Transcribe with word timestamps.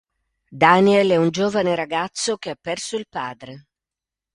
Daniel 0.63 1.11
è 1.11 1.15
un 1.15 1.29
giovane 1.29 1.75
ragazzo 1.75 2.37
che 2.37 2.49
ha 2.49 2.57
perso 2.59 2.97
il 2.97 3.05
padre. 3.07 3.67